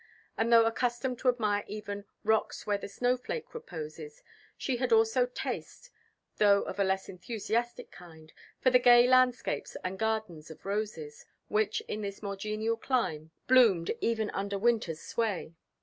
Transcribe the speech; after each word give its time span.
And 0.35 0.51
though 0.51 0.65
accustomed 0.65 1.19
to 1.19 1.29
admire 1.29 1.63
even 1.67 2.05
"rocks 2.23 2.65
where 2.65 2.79
the 2.79 2.87
snowflake 2.87 3.53
reposes;" 3.53 4.23
she 4.57 4.77
had 4.77 4.91
also 4.91 5.27
taste, 5.27 5.91
though 6.37 6.63
of 6.63 6.79
a 6.79 6.83
less 6.83 7.07
enthusiastic 7.07 7.91
kind, 7.91 8.33
for 8.59 8.71
the 8.71 8.79
"gay 8.79 9.05
landscapes 9.07 9.77
and 9.83 9.99
gardens 9.99 10.49
of 10.49 10.65
roses," 10.65 11.27
which, 11.49 11.81
in 11.81 12.01
this 12.01 12.23
more 12.23 12.35
genial 12.35 12.77
clime, 12.77 13.29
bloomed 13.45 13.91
even 14.01 14.31
under 14.31 14.57
winter's 14.57 14.99
sway. 15.03 15.53